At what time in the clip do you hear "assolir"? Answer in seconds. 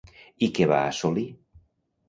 0.87-1.27